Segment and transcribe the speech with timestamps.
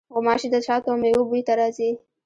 [0.13, 1.89] غوماشې د شاتو او میوو بوی ته راځي.